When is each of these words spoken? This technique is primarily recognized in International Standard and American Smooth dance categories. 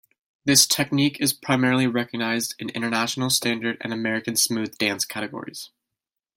This 0.45 0.65
technique 0.65 1.21
is 1.21 1.31
primarily 1.31 1.85
recognized 1.85 2.55
in 2.57 2.69
International 2.69 3.29
Standard 3.29 3.77
and 3.81 3.93
American 3.93 4.35
Smooth 4.35 4.75
dance 4.79 5.05
categories. 5.05 5.69